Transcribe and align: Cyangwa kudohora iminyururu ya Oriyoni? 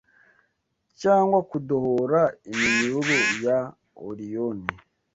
Cyangwa 1.01 1.39
kudohora 1.49 2.21
iminyururu 2.49 3.15
ya 3.45 3.59
Oriyoni? 4.07 4.67